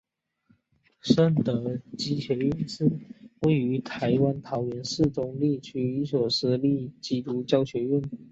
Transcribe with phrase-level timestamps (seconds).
[1.01, 2.89] 圣德基督学院是
[3.43, 8.01] 位于台湾桃园市中坜区的一所私立基督教学院。